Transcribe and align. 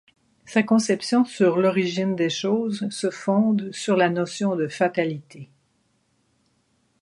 Sa 0.47 0.63
conception 0.63 1.25
sur 1.25 1.57
l'origine 1.57 2.15
des 2.15 2.31
choses 2.31 2.89
se 2.89 3.11
fonde 3.11 3.71
sur 3.71 3.95
la 3.97 4.09
notion 4.09 4.55
de 4.55 4.67
fatalité. 4.67 5.47